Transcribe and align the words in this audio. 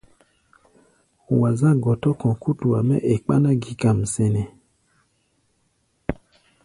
Wa 1.39 1.49
zá̧ 1.59 1.73
gɔtɔ-kɔ̧ 1.83 2.31
kútua 2.41 2.79
mɛ́ 2.87 3.03
e 3.11 3.15
kpáná-gi-kam 3.23 3.97
sɛnɛ́. 4.13 4.47